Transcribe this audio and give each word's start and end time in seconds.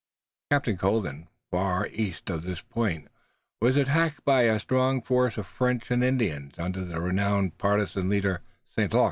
"Captain 0.49 0.77
Colden, 0.77 1.27
far 1.51 1.85
east 1.91 2.31
of 2.31 2.41
this 2.41 2.59
point, 2.61 3.07
was 3.61 3.77
attacked 3.77 4.25
by 4.25 4.41
a 4.41 4.57
strong 4.59 4.99
force 4.99 5.37
of 5.37 5.45
French 5.45 5.91
and 5.91 6.03
Indians 6.03 6.57
under 6.57 6.83
the 6.83 6.99
renowned 6.99 7.59
partisan 7.59 8.09
leader, 8.09 8.41
St. 8.75 8.91
Luc. 8.95 8.99